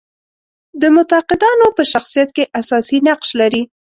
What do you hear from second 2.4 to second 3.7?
اساسي نقش لري.